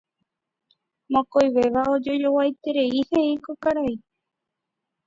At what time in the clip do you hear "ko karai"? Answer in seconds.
3.43-3.93